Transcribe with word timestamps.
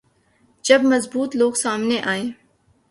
جب 0.61 0.81
مضبوط 0.83 1.35
لوگ 1.35 1.53
سامنے 1.53 2.01
آئیں۔ 2.01 2.29